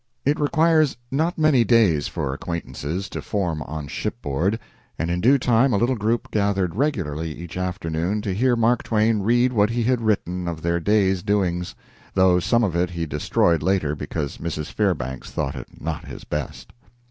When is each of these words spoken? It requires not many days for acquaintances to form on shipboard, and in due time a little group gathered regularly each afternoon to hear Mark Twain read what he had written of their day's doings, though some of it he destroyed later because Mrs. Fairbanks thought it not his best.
It 0.25 0.39
requires 0.39 0.97
not 1.11 1.37
many 1.37 1.63
days 1.63 2.07
for 2.07 2.33
acquaintances 2.33 3.07
to 3.09 3.21
form 3.21 3.61
on 3.61 3.87
shipboard, 3.87 4.59
and 4.97 5.11
in 5.11 5.21
due 5.21 5.37
time 5.37 5.73
a 5.73 5.77
little 5.77 5.95
group 5.95 6.31
gathered 6.31 6.73
regularly 6.75 7.31
each 7.35 7.55
afternoon 7.55 8.23
to 8.23 8.33
hear 8.33 8.55
Mark 8.55 8.81
Twain 8.81 9.19
read 9.21 9.53
what 9.53 9.69
he 9.69 9.83
had 9.83 10.01
written 10.01 10.47
of 10.47 10.63
their 10.63 10.79
day's 10.79 11.21
doings, 11.21 11.75
though 12.15 12.39
some 12.39 12.63
of 12.63 12.75
it 12.75 12.89
he 12.89 13.05
destroyed 13.05 13.61
later 13.61 13.93
because 13.93 14.39
Mrs. 14.39 14.71
Fairbanks 14.73 15.29
thought 15.29 15.53
it 15.55 15.79
not 15.79 16.05
his 16.07 16.23
best. 16.23 16.73